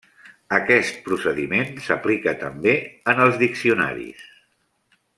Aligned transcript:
Aquest 0.57 0.95
procediment 1.09 1.69
s'aplica 1.89 2.33
també 2.45 2.73
en 3.15 3.23
els 3.29 3.39
diccionaris. 3.47 4.29